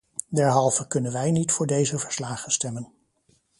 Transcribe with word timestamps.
Derhalve 0.31 0.87
kunnen 0.87 1.11
wij 1.11 1.31
niet 1.31 1.51
voor 1.51 1.67
deze 1.67 1.99
verslagen 1.99 2.51
stemmen. 2.51 2.93